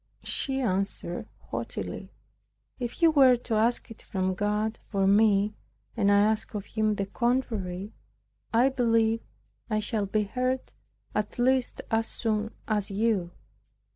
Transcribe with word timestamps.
She 0.23 0.61
answered 0.61 1.27
haughtily, 1.49 2.11
"If 2.79 3.03
you 3.03 3.11
were 3.11 3.35
to 3.35 3.53
ask 3.53 3.91
it 3.91 4.01
from 4.01 4.33
God 4.33 4.79
for 4.89 5.05
me, 5.05 5.53
and 5.95 6.11
I 6.11 6.21
ask 6.21 6.55
of 6.55 6.65
Him 6.65 6.95
the 6.95 7.05
contrary, 7.05 7.93
I 8.51 8.69
believe 8.69 9.21
I 9.69 9.79
shall 9.79 10.07
be 10.07 10.23
heard 10.23 10.71
at 11.13 11.37
least 11.37 11.81
as 11.91 12.07
soon 12.07 12.51
as 12.67 12.89
you." 12.89 13.29